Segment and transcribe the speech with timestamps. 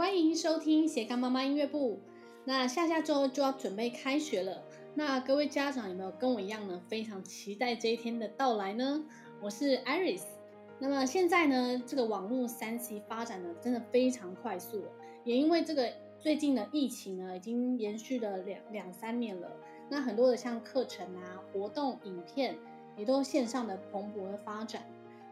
[0.00, 2.00] 欢迎收听斜杠妈妈音乐部。
[2.46, 4.64] 那下下周就要准备开学了，
[4.94, 6.80] 那各位家长有没有跟我一样呢？
[6.88, 9.04] 非常期待这一天的到来呢？
[9.42, 10.22] 我是 Iris。
[10.78, 14.82] 那么现在呢，这个网络三 C 发展的真的非常快速，
[15.22, 19.52] 也因为这个最近的疫情呢，已经延续了两两三年了。
[19.90, 22.56] 那很多的像课程啊、活动、影片，
[22.96, 24.82] 也都线上的蓬勃的发展。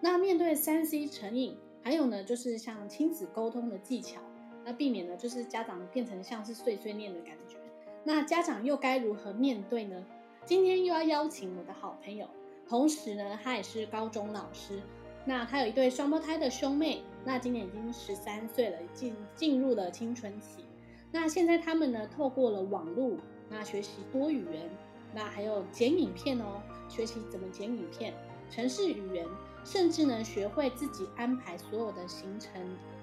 [0.02, 4.20] 那面对三 C 成瘾，还有呢，就是像亲子沟通的技巧。
[4.68, 7.56] 那避免呢，就是家长变成像是碎碎念的感觉。
[8.04, 10.04] 那家长又该如何面对呢？
[10.44, 12.28] 今天又要邀请我的好朋友，
[12.68, 14.82] 同时呢，他也是高中老师。
[15.24, 20.66] 那他有一对双胞胎的兄妹，那今年已经十三岁了，进进入了青春期。
[21.10, 23.16] 那现在他们呢，透过了网络，
[23.48, 24.68] 那学习多语言，
[25.14, 28.12] 那还有剪影片哦，学习怎么剪影片，
[28.50, 29.26] 城市语言，
[29.64, 32.52] 甚至呢，学会自己安排所有的行程，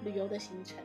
[0.04, 0.78] 旅游的行程。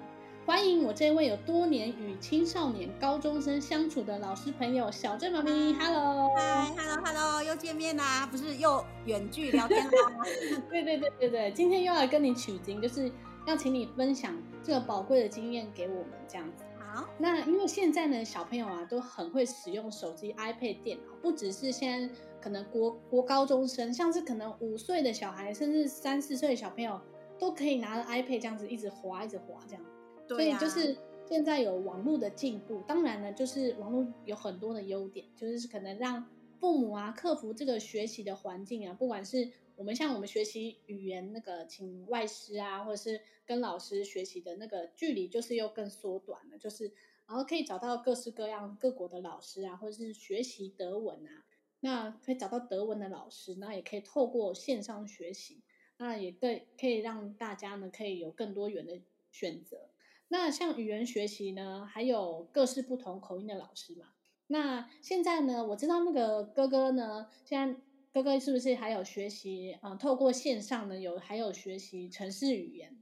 [0.44, 9.92] 欢迎我这位有多年与青少年高中生相处的老师朋友小镇妈咪，Hello，嗨，Hello，Hello，又见面啦，不是又远距聊天啦？
[10.68, 13.12] 对对对对对，今天又来跟你取经，就是
[13.46, 16.64] 要请你分享这个宝贵的经验给我们这样子。
[16.92, 27.00] 好，那因为现在呢，小朋友啊都很会使用手机、iPad、电脑，不只是现在可能国国高中生，像是可能五岁的小孩，甚至三四岁的小朋友，
[27.38, 29.84] 都可以拿着 iPad 这样子一直滑，一直滑这样。
[30.36, 36.28] 所以就是现在有网络的进步，当然呢，就是网络有很多的优点，就是可能让
[36.60, 46.92] 父母啊克服这个学习的环境啊，不管是我们像我们学习语言那个请外师啊，或者是跟老师学习的那个距离，就是又更缩短了，就是
[47.28, 51.46] 然后可以找到各式各样各国的老师啊，或者是学习德文啊，
[51.80, 55.64] 那可以找到德文的老师，那也可以透过线上学习，
[55.98, 59.00] 那也对可以让大家呢可以有更多元的
[59.32, 59.90] 选择。
[60.34, 64.14] 那像语言学习呢，还有各式不同口音的老师嘛。
[64.48, 67.82] 那现在呢，我知道那个哥哥呢，现在
[68.14, 69.98] 哥哥是不是还有学习嗯、呃？
[69.98, 72.98] 透过线上呢，有还有学习城市语言。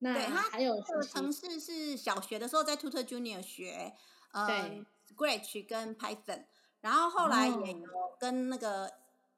[0.00, 3.94] 那对还有学习程式是小学的时候在 Tutor Junior 学，
[4.32, 6.46] 呃对，Scratch 跟 Python，
[6.80, 7.88] 然后后来也有
[8.18, 8.92] 跟那个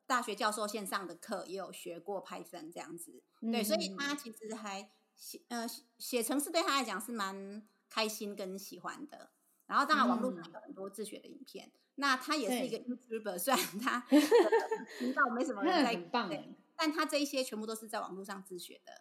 [0.07, 3.23] 大学教授线上的课也有学过 Python 这样子。
[3.43, 4.91] 嗯、对，所以他其实还。
[5.19, 5.67] 写呃
[5.99, 9.31] 写程式对他来讲是蛮开心跟喜欢的，
[9.67, 14.01] 然后当然网络上有很多自学的影片，嗯、那他也是一个 YouTuber，对虽然他
[14.99, 16.31] 频道没什么人在，很棒，
[16.77, 18.93] 但他这一些全部都是在网络上自学的。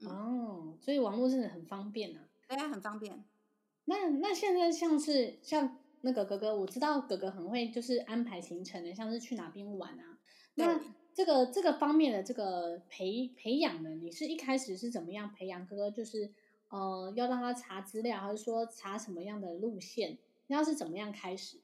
[0.00, 3.24] 嗯、哦，所以网络真的很方便啊，对啊，很方便。
[3.84, 10.18] 那那现在像是像那个哥哥，我知道哥哥很会就是安排行程的，像是去哪边玩啊，
[10.54, 10.80] 那。
[11.16, 15.90] 这个这个方面的这个培培养呢，你是一开始是怎么样培养哥哥？
[15.90, 16.30] 就是
[16.68, 20.18] 呃，要让他查资料，还是说查什么样的路线？
[20.48, 21.62] 那要是怎么样开始？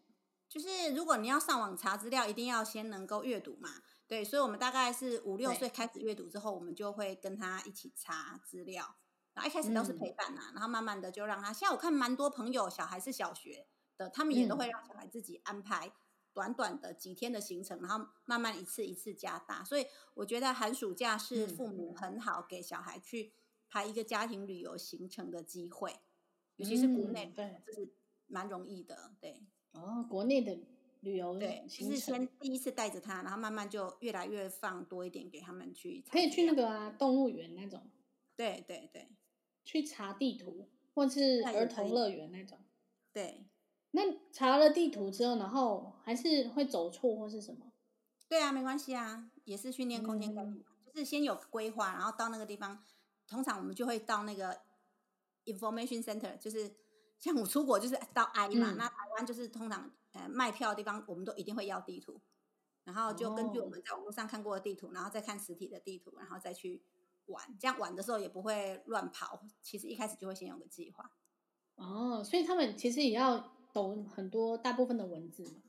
[0.49, 3.69] 就是如果你要上网查资料，一定要先能够阅读嘛。
[4.09, 8.97] 对，所以我们大概是五六岁开始阅读之后，我们就会跟他一起查资料。
[9.35, 11.53] 然后一开始都是陪伴啊，嗯、然后慢慢的就让他。
[11.53, 13.67] 现在我看蛮多朋友小孩是小学
[13.99, 15.93] 的，他们也都会让小孩自己安排。
[16.35, 23.33] 短短的几天的行程，然后慢慢一次一次加大，所以我觉得寒暑假是父母很好给小孩去
[23.69, 26.01] 排一个家庭旅游行程的机会，
[26.57, 27.89] 尤其是国内，嗯、对，这是
[28.27, 29.47] 蛮容易的，对。
[29.73, 30.59] 哦，国内的
[31.01, 36.05] 旅游对，就是先第一次带着他，然后慢慢就越来越放多一点给他们去。
[36.11, 37.91] 可以去那个啊，动物园那种。
[38.37, 39.09] 对对对，
[39.65, 42.59] 去查地图，或是儿童乐园那种。
[43.13, 43.47] 对。
[43.95, 47.73] 那查了地图之后，然后还是会走错或是什么？
[48.29, 52.83] 对啊，没关系啊，也是训练空间管理，嗯、就是先有规划，然后到那个地方，
[53.27, 54.61] 通常我们就会到那个
[55.45, 56.75] information center，就是
[57.19, 62.21] 像我出国就是到 I 嘛，嗯、那台湾就是通常呃卖票的地方，我们都一定会要地图，
[62.85, 66.83] 然后就根据我们在网络上看过的地图，然后再看实体的地图，然后再去
[67.27, 69.45] 玩，这样玩的时候也不会乱跑。
[69.61, 71.11] 其实一开始就会先有个计划。
[71.75, 73.53] 哦，所以他们其实也要。
[73.73, 75.63] 懂很多大部分的文字嘛？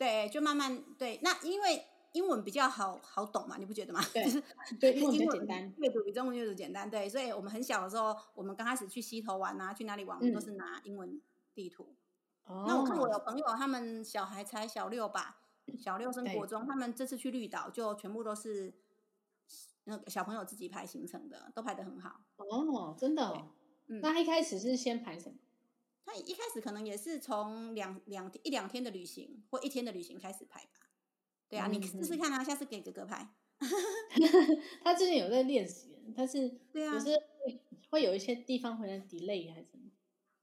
[0.00, 1.20] 对，就慢慢对。
[1.22, 4.00] 那因为英文比较好好懂嘛，你不觉得吗？
[4.14, 4.42] 对，就是
[4.80, 6.88] 对，英文比较简单，阅读比中文阅读简单。
[6.88, 11.20] 对，所以我们很小的时候，我们刚开始去溪头玩啊，去哪里玩，我们都是拿英文
[11.52, 11.94] 地图。
[12.44, 12.66] 哦、嗯。
[12.66, 15.42] 那我看我有朋友，他们小孩才小六吧，
[15.78, 18.72] 小六升国中，他们这次去绿岛就全部都是
[19.84, 22.22] 那个小朋友自己排行程的，都排的很好。
[22.38, 23.50] 哦，真的、哦。
[23.88, 24.00] 嗯。
[24.00, 25.36] 那一开始是先排什么？
[26.12, 30.88] 他一开始可能也是从两两一两天的旅行或一天的旅行开始排吧。
[31.48, 33.34] 对啊，嗯、你试试看啊，下次给哥哥排。
[34.82, 37.10] 他之前有在练习，他是对啊，可是
[37.90, 39.90] 会有一些地方会 delay 还是什么？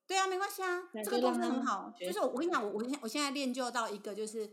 [0.05, 1.93] 对啊，没关系啊，这个都是很好。
[1.99, 4.49] 就是我跟你讲，我我现我现在练就到一个，就是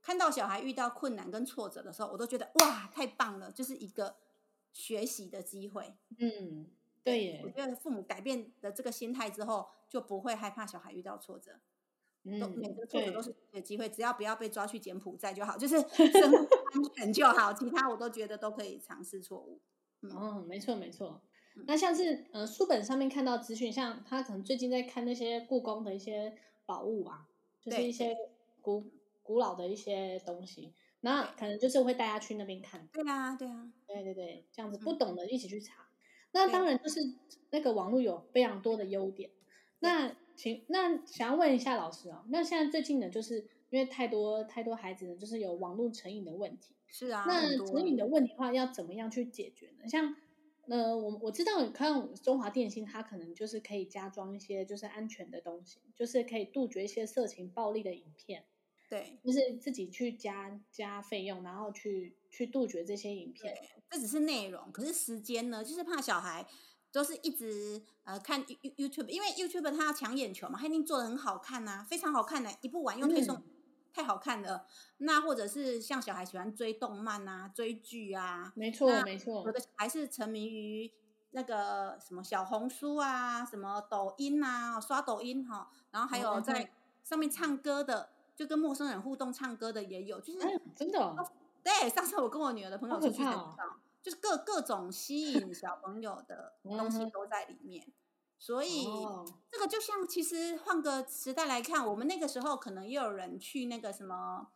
[0.00, 4.16] 看到小孩遇到困难跟挫折的时候，我都觉得哇，太棒了，就是一个
[4.72, 5.94] 学习的机会。
[6.18, 6.70] 嗯，
[7.04, 7.40] 对耶。
[7.44, 11.52] 我觉得父母改变了这个心态之后，就不会害怕小孩遇到挫折。
[12.24, 16.38] 嗯，每个挫折都是有机会，只要不要被抓去柬埔寨就好，就是生活
[16.72, 19.60] 安全就好，其他我都觉得都可以尝试错误。
[20.00, 21.20] 嗯，哦、没错没错。
[21.66, 26.34] 那像是呃书本上面看到资讯，像他可能最近在看那些故宫的一些
[26.64, 27.28] 宝物啊，
[27.60, 28.16] 就是一些
[28.62, 28.90] 古
[29.22, 30.72] 古老的一些东西，
[31.02, 32.88] 那可能就是会带他去那边看。
[32.90, 35.83] 对啊，对啊，对对对，这样子不懂的一起去查。
[36.34, 37.00] 嗯、那当然就是
[37.50, 39.30] 那个网络有非常多的优点。
[39.78, 46.74] 那请那想要问一下老师哦，那现在最近呢，就是因为太多太多孩子呢，就是有网络成瘾的问题。
[46.88, 49.88] 是啊，那成瘾的问题的话，要怎么样去解决呢？
[49.88, 50.14] 像
[50.66, 58.44] 呃，我我知道，看中华电信，它可能就是可以加装一些就是安全的东西，就是可以杜绝一些色情暴力的影片。
[58.94, 63.56] 对，就是自己去加加费用，然后去去杜绝这些影片。
[63.90, 65.64] 这只是内容，可是时间呢？
[65.64, 66.46] 就是怕小孩
[66.92, 73.36] 都是一直呃看 YouTube，因为 YouTube 它要抢眼球嘛，它一定做的很好看呐、啊，非常好看的，一部完又推送。
[73.36, 73.42] 嗯
[73.94, 80.90] 太好看了，那或者是像小孩喜欢追动漫啊、追剧啊，没错没错，有的还是沉迷于
[81.30, 86.72] 那个什么小红书啊、什么抖音啊，刷抖音哈，然后还有在
[87.04, 91.16] 上面唱歌的，就跟陌生人互动唱歌的也有，就是、哎、真的、哦，
[91.62, 93.22] 对，上次我跟我女儿的朋友出去
[94.02, 97.86] 就是各各种吸引小朋友的 东西都在里面。
[98.36, 104.48] 所以、哦、这个就像，其实换个时代来看，我们那个时候可能也有人去那个什么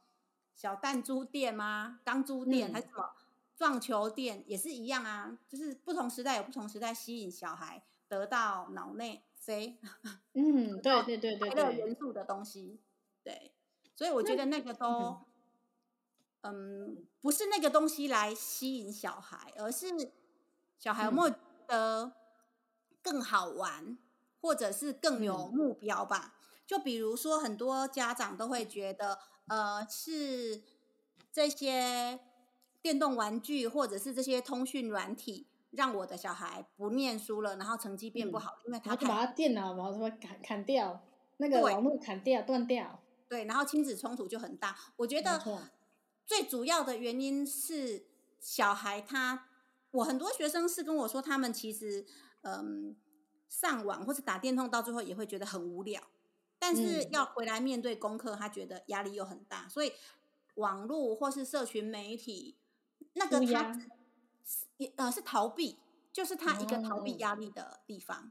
[0.54, 2.00] 小弹珠店吗？
[2.04, 3.10] 钢珠店、嗯、还是什么
[3.56, 5.38] 撞球店，也是一样啊。
[5.48, 9.78] 就是不同时代有不同时代吸引小孩得到脑内啡，
[10.34, 12.78] 嗯，对 对对对，快乐元素的东西。
[13.98, 14.86] 对，所以我觉得那个都，
[16.42, 19.88] 嗯，嗯，不是那个东西来吸引小孩，而是
[20.78, 21.36] 小孩有没有觉
[21.66, 22.12] 得、嗯
[23.00, 23.96] 更好玩，
[24.42, 26.34] 或者是更有目标吧。
[26.34, 30.62] 嗯、就比如说，很多家长都会觉得，呃，是
[31.32, 32.18] 这些
[32.82, 41.00] 电动玩具或者是这些通讯软体，让我的小孩不念书了，然后成绩变不好，嗯、因为他把他电脑然后什么砍砍掉，
[41.38, 44.76] 那个网络砍掉断掉，对，然后亲子冲突就很大。
[44.96, 45.42] 我觉得
[46.26, 48.06] 最主要的原因是
[48.40, 49.48] 小孩他，
[49.90, 52.06] 我很多学生是跟我说，他们其实。
[52.42, 52.96] 嗯，
[53.48, 56.00] 上网或者打电动到最后也会觉得很无聊，
[56.56, 59.92] 但是要回来面对功课，他觉得压力又很大，所以
[60.54, 62.56] 网络或是社群媒体
[63.14, 63.76] 那个他
[64.76, 65.78] 也呃是逃避，
[66.12, 68.30] 就是他一个逃避压力的地方。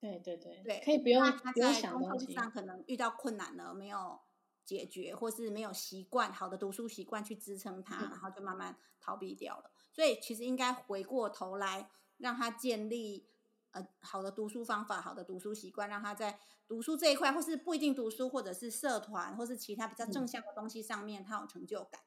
[0.00, 4.20] 对对对对，可以不用他在功课上可能遇到困难了，没有
[4.64, 9.70] 解决，或是没有习惯好的读书习惯去支撑他，然后就慢慢逃避掉了。
[9.92, 11.90] 所以其实应该回过头来。
[12.18, 13.28] 让他建立
[13.70, 16.36] 呃好的读书方法，好的读书习惯，让他在
[16.66, 22.00] 读书这一块，或是不一定读书，或者是社团，或是其他比较正向的东西上面，嗯、他有成就感。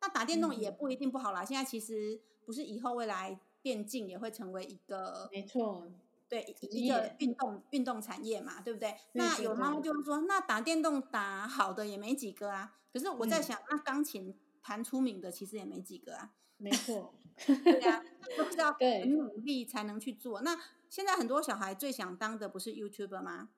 [0.00, 1.44] 那打电动也不一定不好啦。
[1.44, 5.86] 嗯、现在其实不是以后未来电竞也会成为一个没错，
[6.32, 8.96] 对一个运动运动产业嘛，对不对？
[9.12, 12.78] 那有妈妈就会说，那打电动打好的也没几个啊。
[12.90, 16.30] 可是我在想，嗯、那钢琴弹出名的其实也没几个啊。
[16.56, 18.04] 没错， 对呀、啊，
[18.38, 20.40] 都是要 很努力才能去做。
[20.40, 23.50] 那现在很多小孩最想当的不是 YouTuber 吗？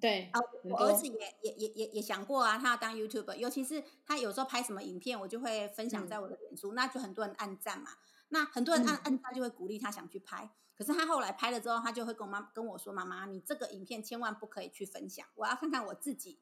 [0.00, 7.90] 对啊，我儿子也也也也也想过啊，他要当 YouTuber，尤其是他有时候拍什么影片，我就会分享在我的脸书，嗯、那就很多人按赞嘛。
[8.30, 10.50] 那很多人按按赞就会鼓励他想去拍。
[10.82, 16.40] 可是他后来拍了之后，他就会跟我妈跟我说：“妈妈，你这个影片千万不可以去分享，我要看看我自己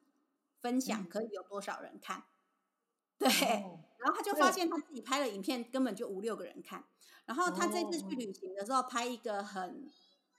[0.59, 2.23] 分享可以有多少人看。”
[3.19, 3.29] 对。
[3.63, 6.83] 哦然后他就发现他自己拍的影片，根本就五六个人看。
[7.25, 9.87] 然后他这次去旅行的时候，拍一个很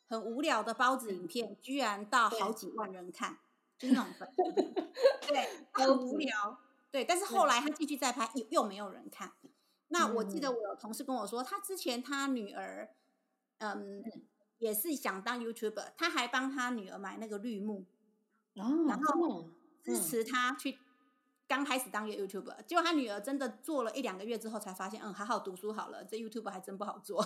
[0.08, 3.38] 很无聊的包子影片，居然到好几万人看，
[3.78, 4.28] 就是那种粉。
[5.28, 6.58] 对， 很无聊。
[6.90, 9.32] 对，但是后来他继续再拍，又又没有人看。
[9.88, 12.96] 那我记得我有同事跟我说，他之前他女儿，
[13.62, 14.04] 嗯，
[14.58, 17.84] 也是想当 YouTuber，他还帮他女儿买那个绿幕，
[18.54, 19.48] 哦然后
[19.82, 20.78] 支持他去。
[21.48, 27.22] 刚开始当一个 YouTuber，结果他女儿真的做了一两个月之后，才发现，嗯，好好读书好了，这 YouTuber 还真不好做。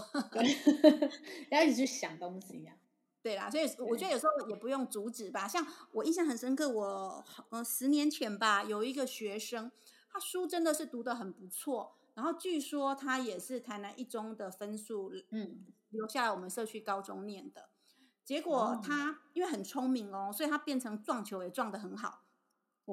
[1.51, 2.83] 要一直去想东西呀、啊。
[3.23, 5.47] 对啦，所以我觉得有时候也不用阻止吧。
[5.47, 9.71] 像我印象很深刻，我呃十年前吧，有一个学生，
[10.11, 17.69] 他书真的是读的很不错，然后据说他也是台南一中的分数，嗯，留下来我们社区高中念的。
[18.25, 22.23] 结果他、哦、因为很聪明哦，所以他变成撞球也撞得很好。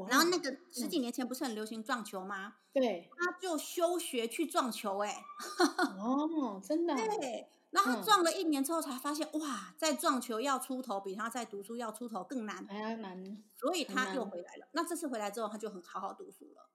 [0.09, 2.55] 然后那个十几年前不是很流行撞球吗？
[2.73, 5.23] 对，他就休学去撞球，哎，
[5.97, 7.47] 哦，真的，对。
[7.69, 13.43] 然后他撞了一年之后，才发现、嗯、哇，在撞球要出头，比他在读书要出头更难，还要难。
[13.55, 14.67] 所以他又回来了。
[14.73, 16.69] 那这次回来之后，他就很好好读书了，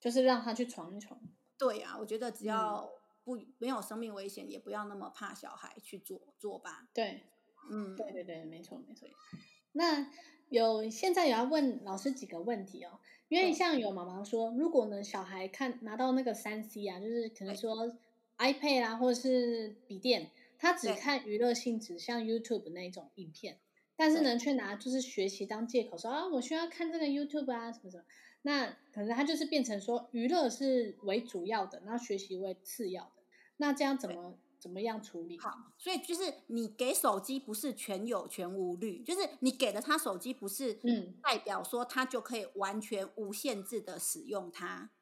[0.00, 1.18] 就是让他去闯一闯。
[1.58, 2.90] 对呀、啊，我觉得只要
[3.24, 6.88] 不、嗯、没有生命危险，也不要那么怕小孩去做做吧。
[6.92, 7.22] 对，
[7.70, 9.08] 嗯，对对对，没错没错。
[9.72, 10.10] 那
[10.48, 17.96] 有现在也要问老师几个问题哦，因为像有妈妈说，如果呢小孩看拿到那个三 C 啊，就是可能说。
[18.38, 23.58] iPad 啊，或者是笔电，他只看娱乐性质，像 YouTube 那种影片，
[23.96, 28.04] 但是呢，却拿就是学习当借口说，说啊，我需要看这个 YouTube 啊，什么什么。
[28.46, 33.22] 那可能他就是变成说，娱乐是为主要的，然后学习为次要的。
[33.56, 35.36] 那这样怎么怎么样处理？
[35.36, 44.92] 好，所以就是你给手机不是全有全无虑，就是你给了他手机，不是嗯，代表说他就可以完全无限制的使用它。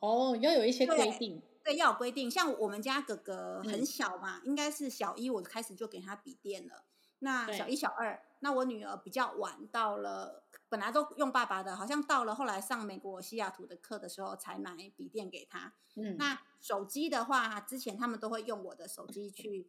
[0.00, 1.40] 哦，要有一些规定。
[1.64, 2.30] 对，要有规定。
[2.30, 6.84] 像我们家哥哥很小嘛，嗯、应该是小一，我开始就给他笔电了。
[7.20, 15.74] 那小一、小二，那我女儿比较晚到了，本来都用爸爸的，好像到了后来上美国西雅图的课的时候才买笔电给她。
[15.94, 19.68] 嗯，那手机的话，之前他们都会用我的手机去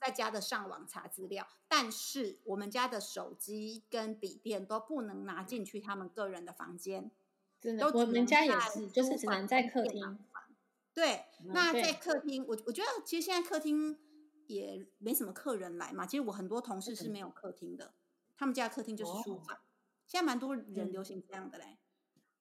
[0.00, 7.10] 在家的上网查资料，但是我们家的手机跟笔电都不能拿进去他们个人的房间。
[7.60, 10.18] 真的，我们家也是，就是只能在客厅。
[10.94, 13.98] 对，那在客厅，我我觉得其实现在客厅
[14.46, 16.06] 也没什么客人来嘛。
[16.06, 17.92] 其实我很多同事是没有客厅的，
[18.36, 19.58] 他们家的客厅就是书房。
[20.06, 21.78] 现在蛮多人流行这样的嘞，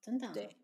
[0.02, 0.32] 真的。
[0.32, 0.58] 对，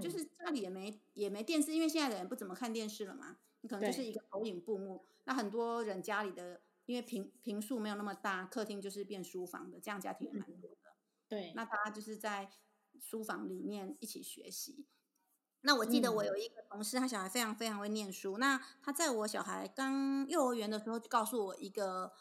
[0.00, 3.38] 就是家里也没也没电视，因为现在的人不怎么看电视了嘛。
[3.60, 5.04] 你可能就是一个投影布幕。
[5.24, 10.96] 那很多人家里的因为平平数没有那么大，客厅就是变书房的，这样家庭也蛮多的。
[11.28, 12.50] 对，那大家就是在
[12.98, 14.86] 书房里面一起学习。
[15.60, 18.38] 那我记得我有一个同事，他小孩非常非常会念书。
[18.38, 22.12] 那他在我小孩刚幼儿园的时候，就告诉我一个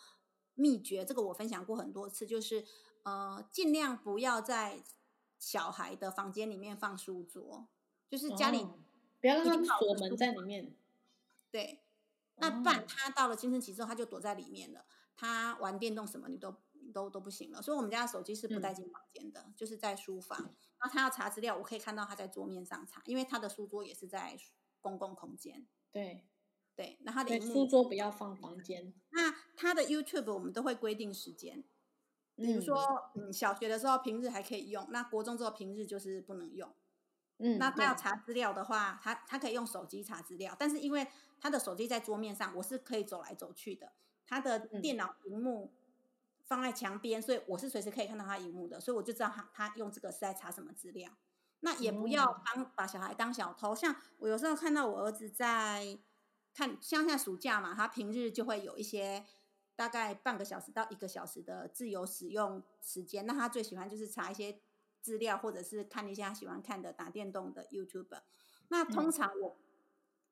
[0.60, 2.66] 秘诀，这个我分享过很多次，就是
[3.04, 4.84] 呃，尽量不要在
[5.38, 7.68] 小孩的房间里面放书桌，
[8.10, 8.68] 就是家里
[9.22, 10.76] 不要让他锁门在里面。
[11.50, 11.82] 对，
[12.36, 14.86] 那不然他到了青春期之后，他就躲在里面了。
[15.16, 16.56] 他玩电动什么，你都
[16.94, 17.62] 都都不行了。
[17.62, 20.54] 所以我们家的手机是不带进房间的，就是在书房。
[20.82, 24.38] 那他要查资料，我可以看到他在桌面上查，因为他的书桌也是在
[24.80, 25.68] 公共空间。
[25.92, 26.26] 对，
[26.80, 28.94] 对，那他的书桌不要放房间。
[29.10, 31.62] 那他的 YouTube 我们都会规定时间，
[32.38, 36.74] 比如说，嗯，小学的时候平日还可以用，那国中之后平日就是不能用。
[37.40, 41.06] 嗯，那他要查资料的话，他他可以用手机查资料，但是因为
[41.42, 43.92] 他的手机在桌面上，我是可以走来走去的，
[44.26, 45.74] 他的电脑屏幕。
[46.46, 51.12] 放在墙边，所以我是随时可以看到他荧幕的，所以我就知道他他用这个是在查什么资料。
[51.60, 56.00] 那也不要帮把小孩当小偷，像我有时候看到我儿子在
[56.54, 59.26] 看，像现在暑假嘛，他平日就会有一些
[59.76, 63.26] 大概半个小时到一个小时的自由使用时间。
[63.26, 64.60] 那他最喜欢就是查一些
[65.02, 68.22] 资料，或者是看一些他喜欢看的打电动的 YouTuber。
[68.70, 69.58] 那通常我。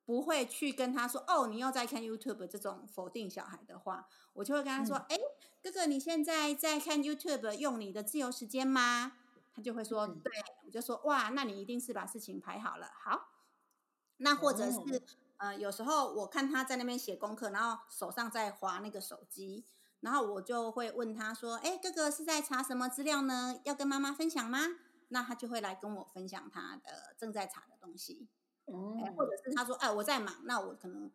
[0.08, 5.20] 不会去跟他说哦，你又在看 YouTube 这种否定小孩的话，我就会跟他说，哎、嗯，
[5.62, 9.18] 哥哥，你现在在看 YouTube 用你的自由时间吗？
[9.54, 10.32] 他就会说，嗯、对，
[10.64, 12.90] 我就说，哇，那你一定是把事情排好了。
[13.04, 13.34] 好，
[14.16, 15.00] 那或者是、哦、
[15.38, 19.64] 呃，有时候我看他在那边写功课，然后手上在划那个手机，
[20.00, 23.60] 然后我就会问他说，哎，哥哥是在查什么资料呢？
[23.64, 24.58] 要跟妈妈分享吗？
[25.08, 28.28] 那他就会来跟我分享他的正在查的东西。
[28.66, 31.10] 嗯，或者是他说，哎，我在忙，那我可能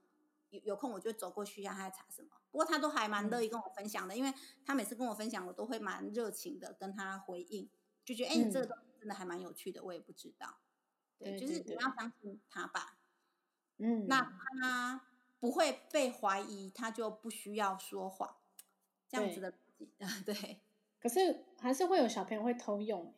[0.50, 2.30] 有有空，我就走过去，让他在查什么。
[2.50, 4.34] 不过他都还蛮乐意跟我分享的，因为
[4.66, 7.70] 他每次跟我分享，我都会蛮热情的跟他回应，
[8.06, 10.60] 就觉得，哎，你这个东西真的还蛮有趣的，我也不知道。
[11.20, 12.98] 对，就是你要相信他吧。
[13.84, 14.22] 嗯，那
[14.62, 15.02] 他
[15.40, 18.36] 不会被怀疑，他就不需要说谎，
[19.10, 19.54] 这样子的
[20.00, 20.08] 啊。
[20.26, 20.62] 对。
[21.00, 23.14] 可是还是会有小朋友会偷用。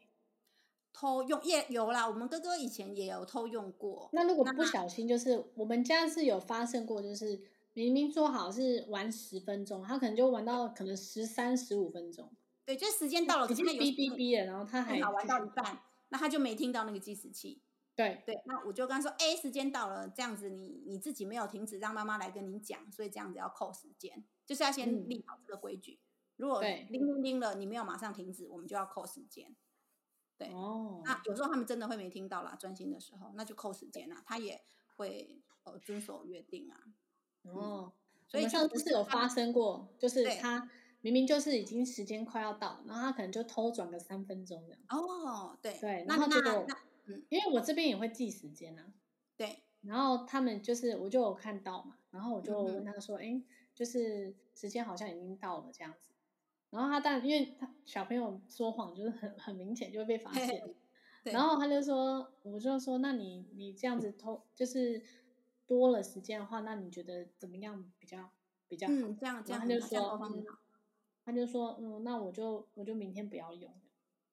[0.92, 4.10] 偷用也有啦，我们哥哥以前也有偷用过。
[4.14, 7.40] 那如果不小心，就是我们家是有发生过，就是
[7.74, 12.32] 明明说好是玩十分钟，他可能就玩到可能十三、十五分钟。
[12.66, 15.80] 对，就时间到了，可是哔哔哔了，然后他还好玩到一半，
[16.10, 17.62] 那他就没听到那个计时器。
[17.96, 25.94] 对对，那我就跟他说：“哎，时间到了，这样子你你自己没有停止，让妈妈来跟你讲，所以这样子要扣时间，就是要先立好这个规矩。
[25.94, 29.56] 嗯、如果铃铃铃了，你没有马上停止，我们就要扣时间。”
[30.38, 34.22] 对哦，那有时候他们真的会没听到啦，专心的时候，那就扣时间啦。
[34.26, 34.62] 他也
[34.98, 36.78] 会呃遵守约定啊。
[37.44, 37.94] 哦，
[38.28, 44.82] 所以上次是有发生过，就是他明明就是已经时间快要到，然后他可能就偷转个三分钟这样。
[44.90, 46.76] 哦，对对，那然后结果那
[47.06, 48.94] 嗯，因为我这边也会记时间啊。
[49.38, 56.14] 对，然后他们就是我就有看到嘛，然后我就问他说：“哎、嗯，就是时间好像已经到了这样子。”
[56.72, 60.62] 然后他但因为他小朋友说谎就是很很明显就会被发现。
[61.24, 65.02] 对然后他就说：“我就说，那你你这样子偷就是
[65.66, 68.30] 多了时间的话，那你觉得怎么样比较
[68.68, 70.46] 比较好？”嗯，这样这样他就说：“嗯，
[71.26, 73.74] 他就说，嗯，那我就我就明天不要用。”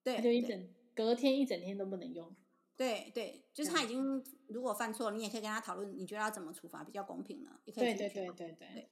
[0.05, 2.35] 对，他就一整隔天一整天都不能用。
[2.83, 7.61] 对对，就是他已经如果犯错了，你也可以跟他讨论，你觉得要怎么处罚比较公平呢？
[7.65, 7.85] 也可以。
[7.85, 8.91] 对对对对对，对。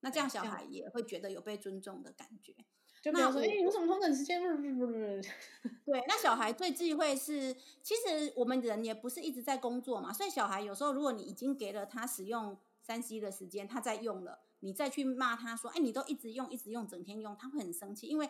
[0.00, 2.54] 那这样小孩也会觉得有被尊重的感觉。
[3.02, 4.40] 就比如说，哎，有什么偷懒时间？
[5.84, 18.28] 对，那小孩最忌讳是，其实我们人也不是一直在工作嘛，所以小孩有时候，如果你已经给了他使用三 C 的时间，他在用了，你再去骂他说，哎，你都一直用，一直用，整天用，他会很生气，因为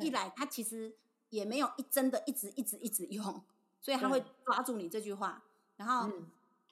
[0.00, 0.96] 一来他其实
[1.28, 3.44] 也没有一真的一直一直一直用，
[3.84, 5.44] 所以他会抓住你这句话，
[5.76, 6.10] 然后。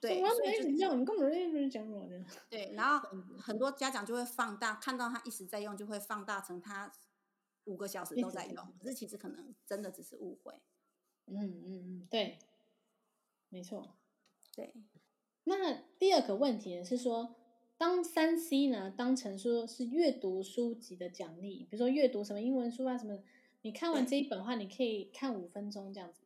[0.01, 2.21] 对，所以就这样，你根本就一直讲我的。
[2.51, 6.91] 对，然后很多家长就会放大，看到他一直在用，就会放大成他
[7.67, 8.57] 五个小时都在用。
[8.81, 10.53] 可是其实可能真的只是误会。
[11.27, 12.37] 嗯嗯嗯，对，
[13.49, 13.95] 没错。
[14.57, 14.75] 对。
[15.45, 17.37] 那第二个问题呢是说，
[17.79, 23.23] 当三 C 呢当成说是阅读书籍的奖励，比如说阅读什么英文书啊什么，
[23.61, 26.23] 你看完这一本的话，你可以看五分钟这样子，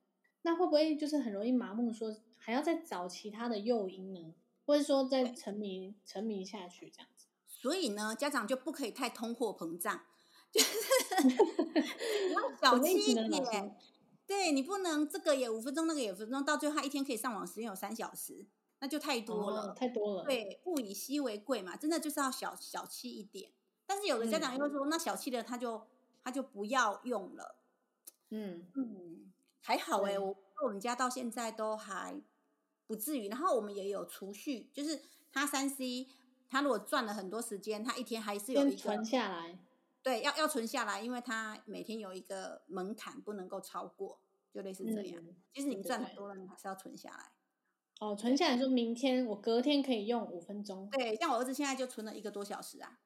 [0.46, 2.16] 那会不会就是很容易麻木说？
[2.38, 4.32] 还要再找其他的诱因呢，
[4.64, 7.26] 或者说再沉迷沉迷下去这样子。
[7.48, 10.02] 所以呢，家长就不可以太通货膨胀，
[10.52, 11.34] 就是你
[12.32, 13.76] 要小气一点。
[14.24, 18.46] 对，你不能这个也五分钟，那个也五分钟，到最后他一天可以上网时间有三小时，
[18.78, 20.24] 那就太多了，哦、太多了。
[20.24, 23.50] 对，物以稀为贵嘛，真的就是要小小气一点。
[23.84, 25.84] 但是有的家长又会说，嗯、那小气的他就
[26.22, 27.56] 他就不要用了。
[28.30, 32.22] 嗯嗯，还好哎、欸，我我们家到现在都还。
[32.88, 36.06] 不至于，然后我们也有储蓄，就是他三 C，
[36.48, 39.58] 他如果赚了很多时间，他一天还是有一个存下来，
[40.04, 44.20] 对，要要存下来，因为他每天有一个门槛不能够超过，
[44.52, 45.20] 就类似这样。
[45.20, 47.32] 嗯、其实你赚很多了，你还是要存下来。
[47.98, 50.88] 哦，存下来说明天我隔天可以用五分钟。
[50.92, 53.00] 对，像我儿子现在就存了一个多小时啊。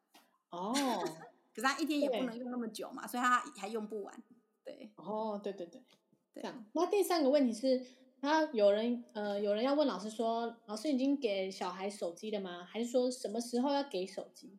[0.51, 0.75] 哦，
[1.57, 4.23] 可是他一天也不能用那么久嘛，所以他还用不完。
[4.63, 4.93] 对。
[4.97, 6.00] 哦，对对对，对
[6.35, 6.67] 这样。
[6.73, 7.85] 那第三个问题是。
[8.23, 12.63] 他有人呃，有人要问老师说，老师已经给小孩手机了吗？
[12.63, 14.59] 还是说什么时候要给手机？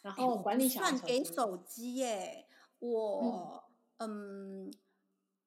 [0.00, 1.00] 然后管理小孩手机。
[1.00, 2.46] 算给手机耶，
[2.78, 3.62] 我
[3.98, 4.74] 嗯，嗯，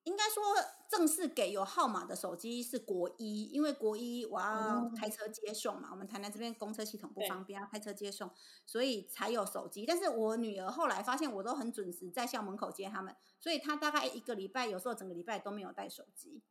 [0.07, 0.41] 应该说
[0.89, 8.31] 正式给有号码的手机是国一，因为国一我要开车接送嘛，嗯、我们台南这边公车系统不方便，对要开车接送，
[8.65, 9.85] 所以才有手机。
[9.85, 16.41] 但是我女儿后来发现我都很准时在校门口接他们，所以她大概一个礼拜，有时候整个礼拜都没有带手机。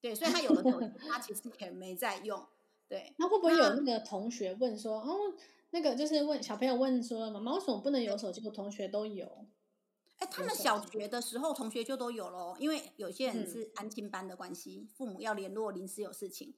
[0.00, 2.46] 对，所以她有了手机，她其实也没在用。
[2.88, 5.34] 对， 那会不会有那个同学问说，哦，
[5.70, 8.40] 那个就是问小朋友问说，妈妈为什么不能有手机？
[8.46, 9.46] 我同学都有。
[10.20, 16.54] 哎，他们小学的时候同学就都有喽，因为有些人是安亲班的关系，嗯、父母要联络，临时有事情，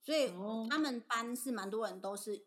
[0.00, 0.32] 所以
[0.70, 2.46] 他们班是蛮多人都是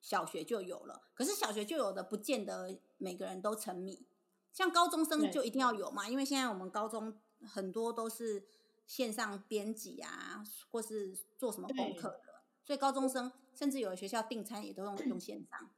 [0.00, 1.10] 小学就有了。
[1.12, 4.06] 可是小学就有的，不见得每个人都沉迷。
[4.52, 8.48] 像高中生就一定要有嘛，因为现在我们高中很多都是。
[8.86, 15.68] 线上编辑啊，或是做什么功课的，所以高中生甚至有的学校订餐也都用用线上，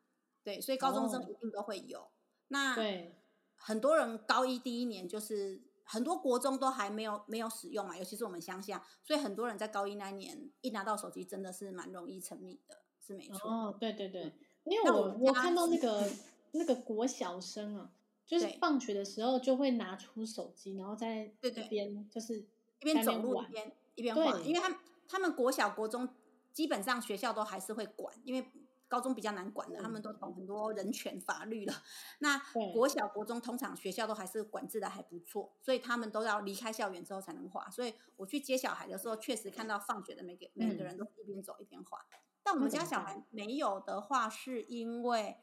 [0.44, 2.00] 对，所以高中生一定都会有。
[2.00, 2.10] 哦、
[2.48, 3.17] 那对
[3.58, 13.50] 很多人高一第一年就是很多国中都还没有没有使用嘛，尤其是我们乡下，所以很多人在高一那一年一拿到手机真的是蛮容易沉迷的，是没错。
[13.50, 14.32] 哦，对对对，
[14.64, 16.10] 因为我我，看到那个
[16.52, 17.90] 那个国小生啊，
[18.26, 22.46] 就是放学的时候就会拿出手机，然后在对对边就是。
[22.80, 26.08] 一边走路一边一边画，因为他们他们国小国中
[26.52, 28.46] 基本上学校都还是会管，因为
[28.88, 31.74] 高中比较难管的，他们都懂很多人权法律了。
[32.20, 32.38] 那
[32.72, 37.68] 国小国中通常学校都还是管制的还不错，所以他们都要离开校园之后才能画。
[37.70, 42.04] 所以我去接小孩的时候，确实看到放学的每个每个人都一边走一边画。
[42.42, 45.36] 但我们家小孩没有的话，是因为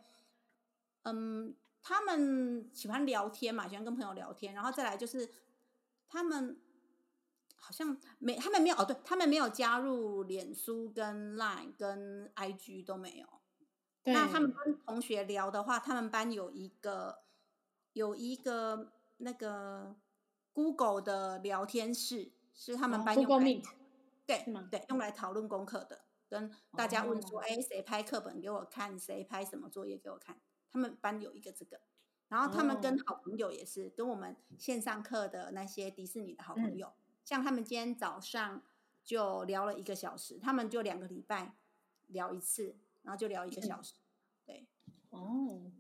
[1.04, 5.30] 嗯，他们喜欢聊天嘛，喜欢跟朋友聊天，然后再来就是
[6.08, 6.60] 他们。
[7.66, 13.28] 好像没，他们没有哦，对，他们没有加入脸书、跟 Line、跟 IG 都没有。
[14.04, 17.24] 那他们跟同学聊的话，他们班有一个
[17.94, 19.96] 有一个那个
[20.54, 23.66] Google 的聊天室，是他们班用来、哦、Google Meet，
[24.28, 30.40] 对对，用来讨论功课的，跟大家问说，哎、哦，谁拍课本给我看，谁拍什么作业给我看，
[30.72, 31.82] 他们班有一个这个。
[32.28, 36.94] 然后他们跟好朋友也是，跟我们线上课的那些迪士尼的好朋友，嗯、
[37.26, 38.64] 像他们今天早上
[39.04, 41.58] 就聊了一个小时，他们就两个礼拜
[42.08, 43.96] 聊一次，然后就聊一个小时。
[43.96, 44.68] 嗯、对，
[45.10, 45.72] 哦，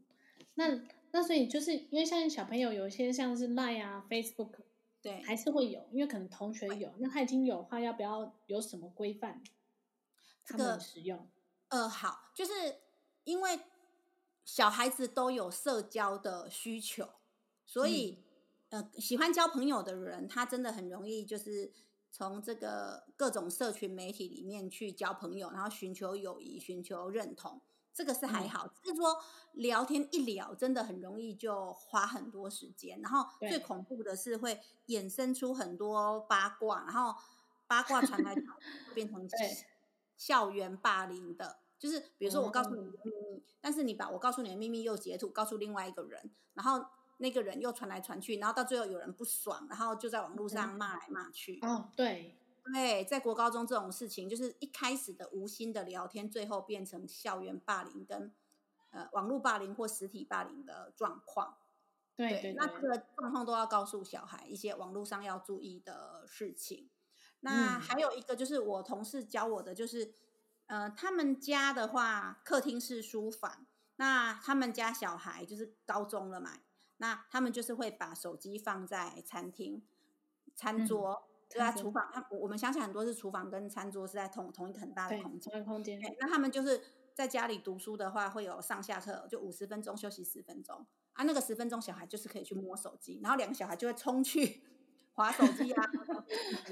[0.55, 0.81] 那
[1.11, 4.55] 那所以就是因为像小朋友有一些像是 Line 啊、Facebook，
[5.01, 9.41] 对，还是会有，因为可能同学有，那他已经有的话，要不要有什么规范？
[10.43, 11.29] 他们使用？
[11.69, 12.51] 这个、呃，好，就是
[13.23, 13.59] 因为。
[14.47, 17.09] 小孩子都有社交的需求，
[17.65, 18.23] 所以，嗯、
[18.69, 21.71] 呃，喜欢交朋友的人，他真的很容易就是
[22.11, 27.61] 从这个各种社群媒体里面去交朋友，然后寻求友谊、寻求认同，
[27.93, 28.67] 这个是还好。
[28.67, 29.17] 只、嗯、是说
[29.53, 37.15] 聊天一聊，真的很容易就花很多时间，然后最恐怖的是会衍生出很多八卦，然后
[37.67, 38.45] 八卦传来 传
[38.87, 39.27] 去变成
[40.17, 41.59] 校园霸凌的。
[41.77, 46.83] 就是比如说，我告诉你的秘密，但是你把我告诉你的秘密又截图告诉另外一个人，然后
[47.17, 51.59] 那个人又传来传去，然后到最后有人不爽，然后就在网络上骂来骂去。
[51.61, 52.37] 哦，对
[52.73, 58.33] 对，在国高中这种事情，就是一开始的无心的聊天，最后变成校园霸凌跟
[58.91, 61.57] 呃网络霸凌或实体霸凌的状况。
[62.15, 66.89] 对对，对，那这个状况都要告诉小孩一些网络上要注意的事情。
[67.41, 70.13] 那还有一个就是我同事教我的就是。
[70.67, 73.67] 呃，他们家的话，客厅是书房。
[73.97, 76.53] 那他们家小孩就是高中了嘛，
[76.97, 79.83] 那他们就是会把手机放在餐厅、
[80.55, 82.09] 餐桌，嗯、就在厨房。
[82.13, 85.65] 他我们相信很多是厨房跟餐桌是在同同一个很大的空间。
[85.65, 85.99] 空间。
[86.19, 86.81] 那他们就是
[87.13, 91.23] 在家里读书的话，会有上下课，就五十分钟休息十分钟啊。
[91.23, 94.63] 那个十分钟，小孩就是可以去摸手机，然后两个小孩就会冲去。
[95.15, 95.89] 滑手机啊，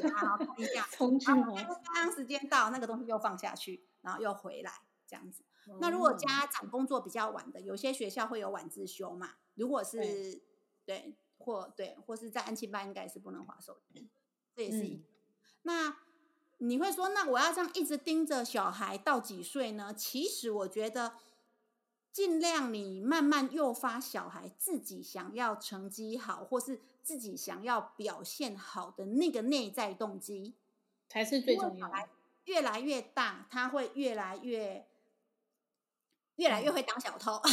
[0.01, 0.86] 然后看一下，
[1.31, 4.69] 然后刚刚时间到，那个东西又放下去，然后又回来，
[5.07, 5.45] 这样子。
[5.69, 9.36] 哦、那如果家长工作比较晚的，有些学校会有晚自修嘛？
[9.55, 10.41] 如果是对，
[10.85, 14.09] 对，或对，或是在安亲班，应该是不能滑手机，
[14.55, 15.03] 这也是一个。
[15.03, 15.05] 嗯、
[15.63, 15.97] 那
[16.57, 19.93] 你会说，那我要这样一直盯着小孩到几岁呢？
[19.93, 21.13] 其实我觉得。
[22.13, 30.53] 尽量你慢慢诱发小孩自己想要成绩好，或是自己想要表现好的那个内在动机，
[31.09, 32.09] 才是最重要的。
[32.43, 34.87] 越来越大，他会越来越
[36.36, 37.52] 越来越会当小偷，嗯、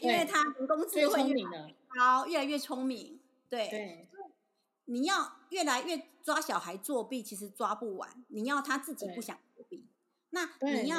[0.00, 3.20] 因为他人工智慧越来越高，越来越聪明。
[3.48, 4.08] 对，对，
[4.86, 8.24] 你要越来越抓小孩作弊，其实抓不完。
[8.28, 9.86] 你要他自己不想作弊，
[10.30, 10.98] 那你要。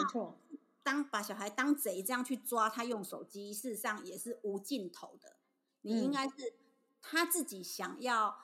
[0.85, 5.37] 当把小孩当贼这样去抓他用手机，事实上也是无尽头的。
[5.81, 6.53] 你应该是
[7.01, 8.37] 他自己想要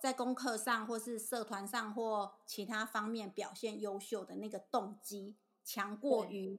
[0.00, 6.58] 在功课上，或是社团上，或其他方面表现优秀的那个动机，强过于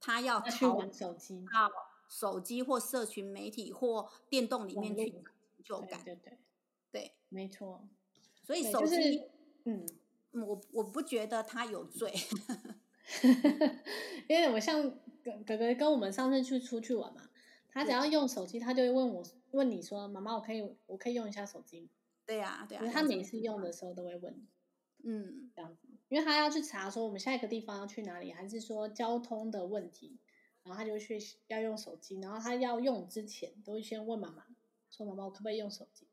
[0.00, 1.70] 他要去玩手机、到
[2.08, 5.22] 手机或社群媒体或电动里面去成
[5.64, 6.02] 就感。
[6.04, 6.38] 对对对，
[6.92, 7.88] 对，没错。
[8.42, 9.30] 所以手机，就是、
[9.64, 9.86] 嗯，
[10.32, 12.12] 我我不觉得他有罪。
[14.28, 14.82] 因为我像
[15.22, 17.28] 哥哥哥跟我们上次去出去玩嘛，
[17.68, 21.88] 他只要用手机，他就会问我问你说：“妈妈，我可以我可以用一下手机？”
[22.26, 22.84] 对呀，对呀。
[22.92, 24.46] 他每次用的时候都会问，
[25.04, 30.18] 嗯，这样子，因为他要去查说我们下一个地方要去哪里，还是说交通的问题，
[30.62, 34.46] 然后他就去要用手机，然后他要用之前都会先问妈妈
[34.90, 36.06] 说：“妈妈，我可不可以用手机？”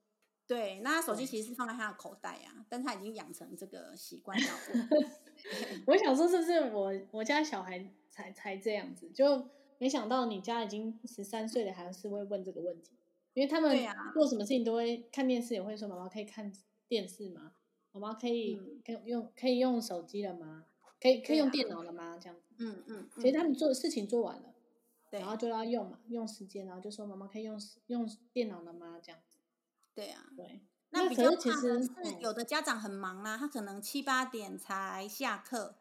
[0.45, 4.89] 对，那他手机其实是放在他的口袋呀、啊，但他已经养成这个习惯要问。
[5.87, 9.09] 我想说，是不是我我家小孩才才这样子？
[9.11, 12.91] 就没想到你家已经十三岁了，还是会问这个问题。
[13.33, 13.75] 因为他们
[14.13, 16.51] 做什么事情都会看电视，也会说：“妈妈可以看
[16.87, 17.53] 电视吗？
[17.93, 20.65] 妈妈可以可以用可以用手机了吗？
[20.99, 22.53] 可以可以用电脑了吗？”这样子。
[22.57, 23.09] 嗯嗯。
[23.15, 24.53] 其实他们做的事情做完了，
[25.11, 29.37] 然后就要用嘛，用时间，然后就说：“妈妈可以用用电脑了吗？”这样子。
[29.93, 30.61] 对啊，对。
[30.89, 35.75] 那比较怕的是，有的家长很忙啦，他可能七八点才下课，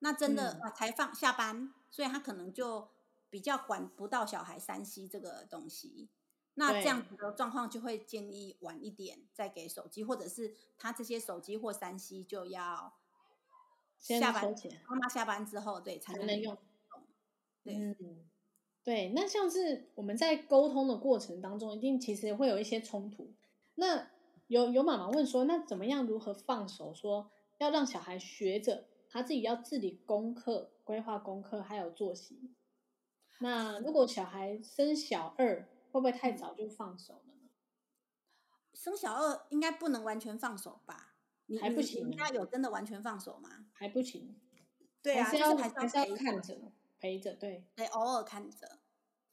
[0.00, 2.88] 那真的啊才放下班，所以他可能就
[3.30, 6.08] 比较管不到小孩 3C 这个东西。
[6.54, 12.92] 那这样子的状况就会建议晚一点再给手机，或者是他这些手机或三 C 就要
[13.98, 14.54] 下班，
[14.88, 16.58] 妈妈下班之后对才能用。
[17.64, 17.96] 对，嗯，
[18.84, 19.12] 对。
[19.14, 23.32] 那像是我们在沟通的过程当中，一定其实会有一些冲突。
[23.76, 24.10] 那
[24.48, 26.92] 有有妈妈问说，那怎么样如何放手？
[26.92, 32.52] 说要让小孩学着他自己要自理功课、规划功课，还有作息。
[33.38, 37.50] 那如果小孩生小二，会不会太早就放手了呢？
[38.72, 41.14] 生小二应该不能完全放手吧？
[41.46, 42.10] 你还不行？
[42.16, 43.66] 他有真的完全放手吗？
[43.74, 44.40] 还不行。
[45.02, 48.80] 对啊，还是要还是要看着陪着，对，得偶尔看着。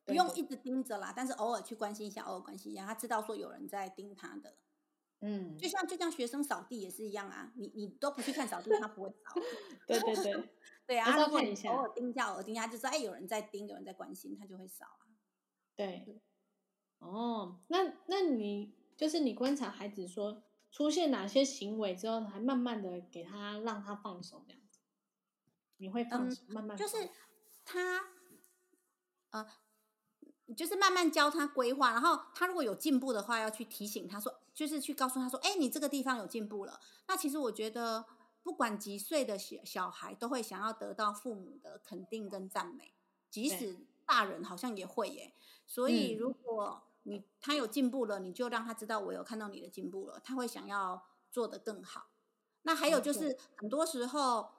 [0.03, 4.57] 不用一直盯着啦，但是偶尔去关心一下，偶尔关心一下，他知道说有人在盯他的。
[5.21, 9.39] 嗯，就像就像学生扫地也是一样啊，你你都不去看扫地，他不会扫。
[9.85, 10.49] 对对对，
[10.87, 15.05] 对啊， 如果你偶尔盯一下，偶尔盯一下，就知道哎，有人在盯，有人在关心，他就会扫啊。
[15.75, 16.19] 对，
[16.99, 24.79] 哦，那那你就是你观察孩子说出现哪些行为之后，还慢慢的给他让他放手这样子，
[25.77, 27.09] 你会放手、嗯、慢慢就是
[27.65, 28.05] 他。
[29.31, 29.45] 呃，
[30.57, 36.79] 就是慢慢教他规划，然后他如果有进步的话，要去提醒他说，就是去告诉他说，哎，你这个地方有进步了。
[37.07, 38.07] 那其实我觉得，
[38.41, 42.91] 不管几岁的小小孩，都会想要得到父母的肯定跟赞美，
[43.29, 45.35] 即使大人好像也会耶。
[45.67, 52.11] 所以如果你他有进步了，你就让他知道我有看到你的进步了，他会想要做得更好。
[52.63, 54.51] 那还有就是很多时候。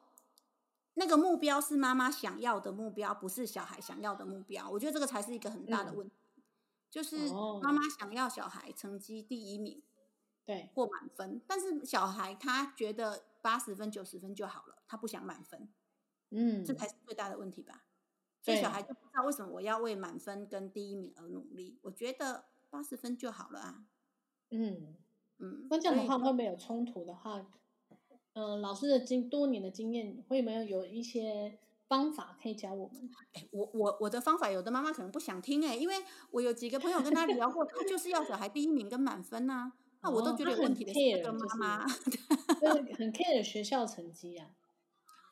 [0.94, 4.68] 那个目标是妈妈想要的目标，不是小孩想要的目标。
[4.68, 6.42] 我觉得这个才是一个很大的问题，嗯、
[6.90, 7.30] 就是
[7.62, 9.82] 妈妈想要小孩成绩第一名，
[10.44, 15.72] 对，或满分，但是小孩他觉得八十分、九十分就好了，他不想满分，
[16.30, 17.84] 嗯，这才是最大的问题吧。
[18.42, 21.78] 所以小孩就不知道为什么我要为满分跟第一名而努力。
[21.82, 23.84] 我觉得八十分就好了啊，
[24.50, 24.96] 嗯
[25.38, 27.46] 嗯，那这样的话会不会有冲突的话？
[28.34, 33.10] 嗯、呃，老师的经多年的经验，会没有有一些方法可以教我们？
[33.32, 35.96] 哎，我我我的方法，有的妈妈可能不想听哎，因为
[36.30, 40.00] 我有几个朋友跟他聊过，他就是要小孩第一名跟满分呐、 啊。
[40.02, 41.86] 那我都觉得有问题的是这个妈妈，
[42.60, 44.50] 就是、很 care 学校成绩啊。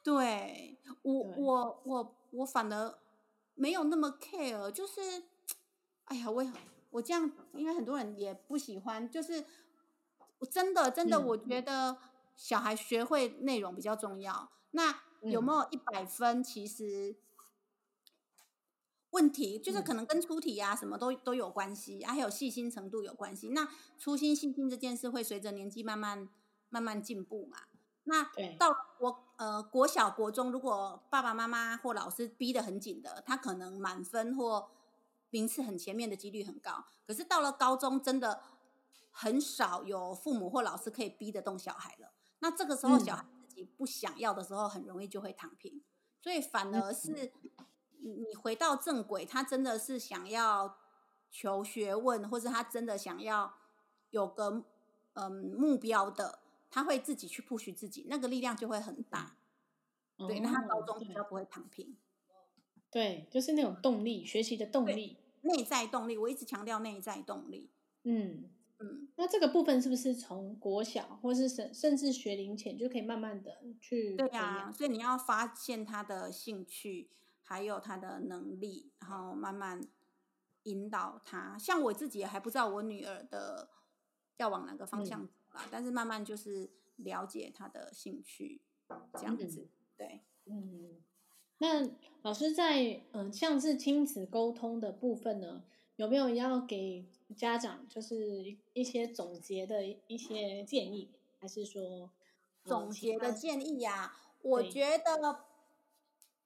[0.03, 2.99] 对我对我我我反而
[3.55, 5.01] 没有那么 care，就是
[6.05, 6.53] 哎呀，我
[6.91, 9.45] 我这样，因为很多人也不喜欢，就是
[10.39, 11.93] 我真的真的，我觉得。
[11.93, 11.99] 嗯
[12.39, 14.53] 小孩学会内容比较重要。
[14.71, 16.41] 那有没有一百分？
[16.41, 17.17] 其实
[19.11, 23.49] 问题就是可能跟出题啊什么都都有关系，还有细心程度有关系。
[23.49, 26.29] 那粗心细心这件事会随着年纪慢慢
[26.69, 27.63] 慢慢进步嘛？
[28.09, 28.25] 那
[28.57, 34.71] 到我呃国小国中，如果爸爸妈妈或老师逼得很紧的，他可能满分或
[35.31, 36.85] 名次很前面的几率很高。
[37.07, 38.41] 可是到了高中，真的
[39.11, 42.13] 很少有父母或老师可以逼得动小孩了。
[42.39, 45.77] 那这个时候，小孩自己不想要的时候，很容易就会躺平。
[45.77, 45.83] 嗯、
[46.23, 47.33] 所以反而是
[48.01, 50.79] 你回到正轨，他真的是想要
[51.31, 53.53] 求学问，或者他真的想要
[54.11, 54.65] 有个
[55.15, 56.39] 嗯目标的，
[56.71, 59.37] 他会自己去 push 自己，那个力量就会很大。
[60.17, 61.97] 哦、对，那他高中比较不会躺平。
[62.91, 66.17] 对，就是那种动力，学习的动力，内在动力。
[66.17, 67.71] 我一直强调内在动力。
[68.05, 68.51] 嗯。
[68.81, 74.15] 嗯，那这个部分是不是从国小，或是甚甚至学龄前就可以慢慢的去？
[74.15, 77.11] 对呀、啊，所以你要发现他的兴趣，
[77.43, 79.89] 还有他的能力，然后慢慢
[80.63, 81.59] 引导他。
[81.59, 83.69] 像我自己也还不知道我女儿的
[84.37, 88.61] 要往哪个方向走啦，嗯、但是慢慢就是了解他的兴趣，
[89.15, 89.63] 这样子。
[89.63, 91.03] 嗯、对，嗯，
[91.59, 91.89] 那
[92.23, 95.65] 老师在嗯、呃，像是亲子沟通的部分呢，
[95.97, 97.07] 有没有要给？
[97.37, 102.11] 家长就是一些总结的一些建议，还是说
[102.65, 104.17] 总结的建议呀、啊？
[104.41, 105.45] 我觉得，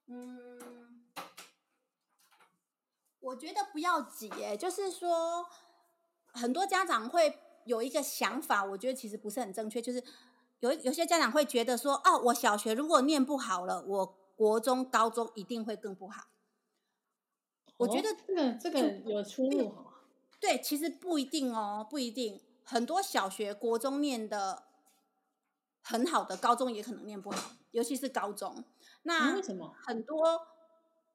[0.07, 1.05] 嗯，
[3.21, 5.47] 我觉得不要急，哎，就是说，
[6.33, 10.03] 很多家长会有一个想法，我觉得其实不是很正确，就是
[10.59, 16.27] 有有些家长会觉得说，哦，我小学如果念不好了，我国中、高中一定会更不好。
[17.77, 19.73] 我觉得这个这个有出入。
[20.39, 22.41] 对，其实不一定哦，不一定。
[22.65, 24.63] 很多小学、国中念的
[25.81, 28.63] 很好的，高中也可能念不好，尤其是高中。
[29.03, 30.39] 那为什么很多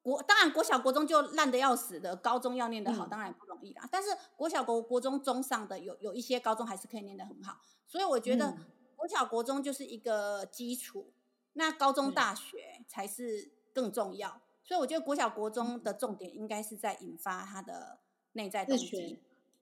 [0.01, 3.81] 国当然国小、国中就烂的要死的，高中要念得好，当然不容易啦。
[3.83, 8.57] 嗯、但是国小、国国中中上的有有一些高中还是可以念得很好，所以我觉得
[8.95, 11.11] 国小、国中就是一个基础，
[11.53, 14.41] 那高中、大学才是更重要。
[14.63, 17.99] 所以我觉得国小、国中的重点应该是在引发他的。
[18.33, 19.19] 内在动机，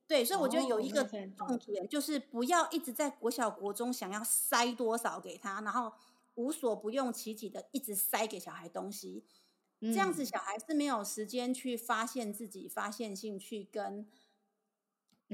[0.09, 5.93] 对，所以我觉得有一个重点就是不要一直在国小国中想要塞多少给他，然后
[6.35, 9.23] 无所不用其极的一直塞给小孩东西，
[9.81, 14.07] 这样子小孩是没有时间去发现自己、发现兴趣跟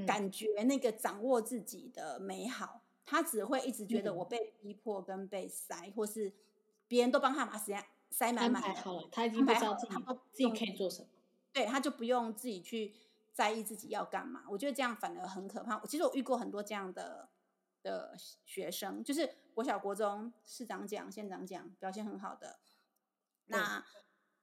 [0.06, 6.32] 感觉那个掌握自己的美好，他只会一直觉得我被逼迫跟被塞，或是
[6.88, 9.94] 别人都帮他把时间塞满满了，他已经不知道自己
[10.32, 11.08] 自己可以做什么，
[11.52, 12.94] 对，他就不用自己去。
[13.34, 15.84] 在意自己要干嘛，我觉得这样反而很可怕。
[15.86, 17.28] 其实我遇过很多这样的
[17.82, 22.60] 的学生，就是国小、国中市长奖、县长奖表现很好的，
[23.46, 23.84] 那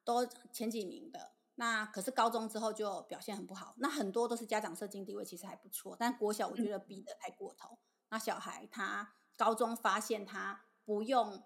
[0.03, 1.31] 都前几名的。
[1.55, 3.75] 那可是高中之后就表现很不好。
[3.77, 7.69] 那很多都是家长社经地位其实还不错，但国小我觉得逼得太过头。
[7.73, 7.77] 嗯、
[8.09, 11.43] 那小孩他高中发现他不用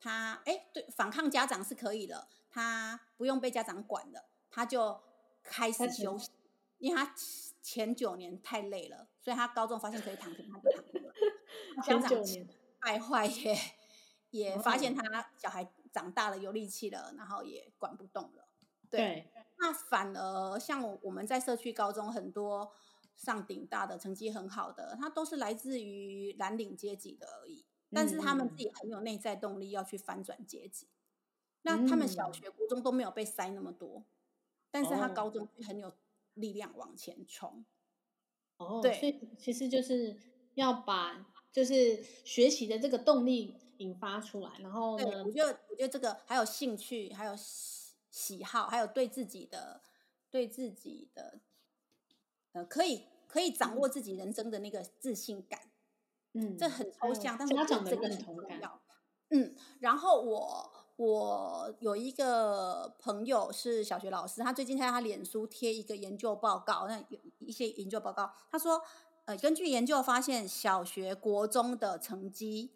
[0.00, 5.00] 他哎对反抗家长是可以的，他不用被家长管的，他就
[5.44, 6.30] 开始休息，
[6.78, 7.14] 因为他
[7.62, 11.12] 前九年太累了，所以他高中发现可以躺平，他就躺平了。
[11.84, 12.24] 家长
[12.80, 13.58] 败坏也
[14.30, 15.64] 也发现他小孩
[15.98, 18.48] 长大了有力气了，然后也管不动了。
[18.88, 22.72] 对，对，那反而像我们在社区高中，很多
[23.16, 27.64] 上顶大的成绩很好的，他都是来自于蓝领阶级的而已。
[27.90, 30.86] 但是他们自己很有内在动力要去翻转阶级。
[30.86, 30.90] 嗯、
[31.62, 34.04] 那他们小学、国中都没有被塞那么多，
[34.70, 35.92] 但是他高中很有
[36.34, 37.64] 力量往前冲。
[38.58, 40.16] 哦，对，所以其实就是
[40.54, 47.34] 要把就是学习的这个动力引发出来，然后呢，我觉得我觉得这个还有兴趣，还有。
[48.10, 49.80] 喜喜好，还有对自己的、
[50.30, 51.40] 对自己的，
[52.52, 55.60] 呃，可以可以掌握自己人生的那个自信感，
[56.32, 58.80] 嗯，这很抽象，嗯、但是我觉得这个很重要。
[59.28, 68.82] 嗯，然后我我有一个朋友是小学老师，他最近在他脸书贴一个研究报告，那有一些研究报告，他说，
[69.26, 72.72] 呃，根据研究发现，小学、国中的成绩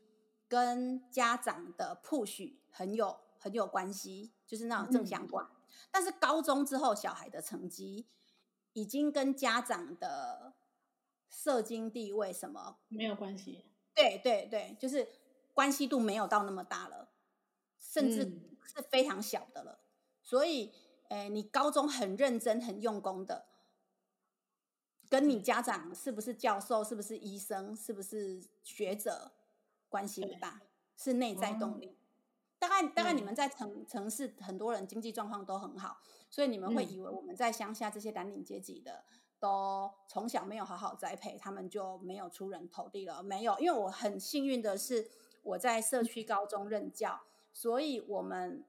[0.53, 4.33] 跟家长的 push 很有很有关系。
[4.45, 5.57] 就是那种正相关，嗯，
[5.91, 8.07] 但是高中之后，小孩的成绩
[8.75, 10.53] 已经跟家长的
[11.31, 13.65] 社经地位什么没有关系。
[13.95, 15.09] 对对对，就是
[15.55, 17.09] 关系度没有到那么大了，
[17.79, 18.19] 甚至
[18.67, 19.73] 是非常小的了。
[19.73, 19.89] 嗯，
[20.23, 20.71] 所以，
[21.09, 23.47] 诶，你高中很认真、很用功的，
[25.09, 29.33] 跟你家长是不是教授、是不是医生、是不是学者
[29.93, 30.61] 关系不大，
[30.97, 31.87] 是内在动力。
[31.87, 31.97] 嗯
[32.63, 35.99] 大概大概你们在城城市，很多人经济状况都很好，
[36.31, 39.03] 所以你们会以为我们在乡下这些蓝领阶级的，
[39.41, 43.21] 都从小没有好好栽培，他们就没有出人头地了。
[43.21, 45.11] 没有，因为我很幸运的是
[45.43, 48.65] 我在社区高中任教，所以我们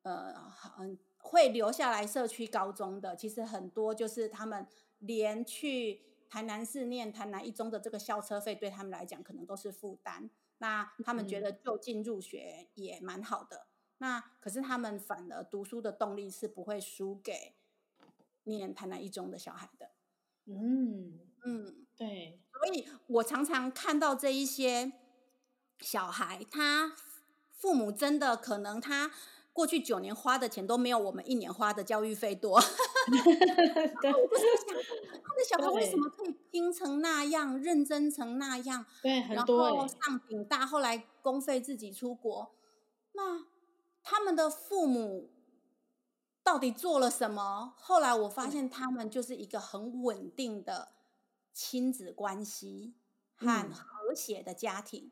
[0.00, 4.66] 呃很会留下来社区高中的，其实很多就是他们
[5.00, 6.00] 连去
[6.30, 10.30] 台南市念台南一中的这个校车费，对他们来讲可能都是负担。
[10.58, 17.54] 那他们觉得就近入学也蛮好的，嗯，那可是他们反而读书的动力是不会输给
[18.44, 19.90] 念台南一中的小孩的。
[20.46, 24.92] 嗯嗯，对，所以我常常看到这一些
[25.80, 26.96] 小孩，他
[27.50, 29.12] 父母真的可能他。
[29.56, 32.60] 过去九年花的钱都没有我们一年花的教育费多。
[34.02, 34.76] 对，我不是想
[35.24, 38.84] 他的小孩为什么可以拼成那样，认真成那样？
[39.02, 39.66] 对，很多。
[39.66, 42.54] 然后上顶大，后来公费自己出国。
[43.12, 43.46] 那
[44.02, 45.30] 他们的父母
[46.42, 47.72] 到底做了什么？
[47.78, 50.88] 后来我发现他们就是一个很稳定的
[51.54, 52.92] 亲子关系
[53.34, 55.10] 和和谐的家庭。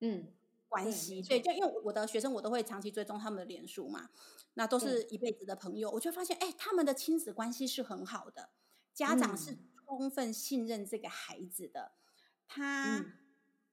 [0.00, 0.34] 嗯。
[0.74, 4.10] 关系对，就因为我的学生，我都会长期追踪他们的脸书嘛，
[4.54, 8.50] 那都是一辈子的朋友，我就发现，哎，他们的亲子关系是很好的，
[8.92, 9.56] 家长是
[9.86, 11.92] 充分信任这个孩子的，
[12.48, 13.12] 他、嗯、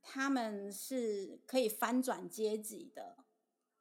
[0.04, 3.18] 他们是可以翻转阶级的、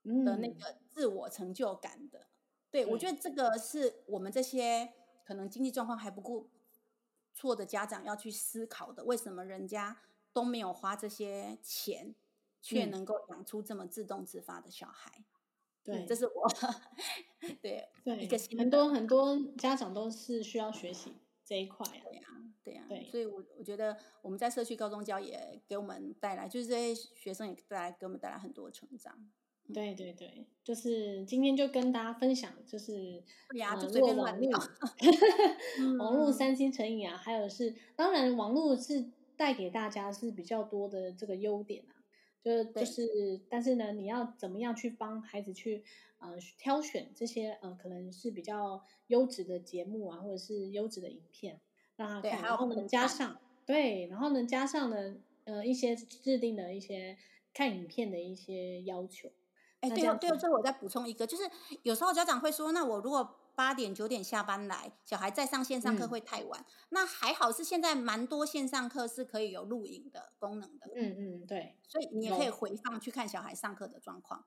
[0.05, 2.27] 嗯、的那个自我成就感的，
[2.71, 4.95] 对，我觉得这个是我们这些
[5.27, 6.49] 可能经济状况还不够
[7.35, 9.99] 错的家长要去思考的，为什么人家
[10.33, 12.15] 都没有花这些钱？
[12.63, 15.25] 却能够养出这么自动自发的小孩，嗯、
[15.85, 16.49] 对，这是我
[17.63, 29.31] 对对一个很多很多家长都是需要学习这一块、啊，对呀、啊，对呀、啊，对，所以我我觉得我们在社区高中教也给我们带来，就是这些学生也带来给我们带来很多成长。
[29.73, 33.23] 对对对，就是今天就跟大家分享，就是
[33.55, 34.59] 呀，就随便乱聊，
[36.01, 42.00] 网络三星成瘾啊，还有是当然网络是带给大家是比较多的这个优点啊。
[42.43, 45.85] 就就是，但是呢，你要怎么样去帮孩子去
[46.19, 51.61] 呃挑选这些呃可能是比较优质的节目啊，或者是优质的影片，
[51.97, 57.17] 让他看，然后呢加上对，然后呢加上呢呃一些制定的一些
[57.53, 59.31] 看影片的一些要求。
[59.81, 61.43] 哎，对哦，对哦，这我再补充一个，就是
[61.83, 63.37] 有时候家长会说，那我如果。
[63.61, 66.63] 八点九点下班来，小孩再上线上课会太晚。
[66.63, 70.91] 嗯、那还好是现在蛮多线上课是可以有录影的功能的。
[70.97, 71.77] 嗯嗯，对。
[71.87, 74.47] 所以你也可以回放去看小孩上课的状况。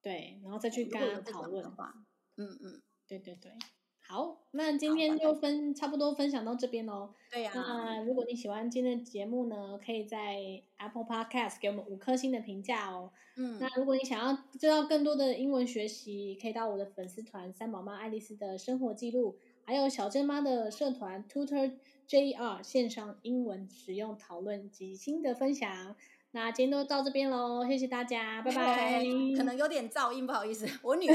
[0.00, 1.92] 对，然后再去跟他讨论的话。
[2.36, 3.58] 嗯嗯，对对对，
[4.06, 7.10] 好，那今天就分差不多分享到这边喽。
[7.32, 7.56] 对呀、啊。
[7.56, 13.10] 那如果你喜欢今天的节目呢，可以在 Apple Podcast 给我们五颗星的评价哦。
[13.36, 13.58] 嗯。
[13.58, 21.72] 那如果你想要知道更多的英文学习，可以到我的粉丝团“三宝妈爱丽丝”的生活记录，还有小珍妈的社团 Tutor
[22.06, 25.96] JR 线上英文使用讨论及心得分享。
[26.34, 29.04] 那今天就到这边喽，谢谢大家，拜拜。
[29.36, 31.14] 可能有点噪音，不好意思， 我女儿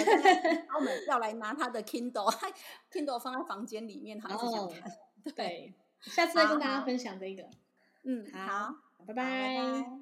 [1.09, 4.81] 要来拿她的 Kindle，Kindle 放在房间里面，她一直想看。
[5.25, 7.43] Oh, 对，下次再跟大家分享这个。
[8.03, 8.73] 嗯，好。
[9.05, 9.98] 拜拜。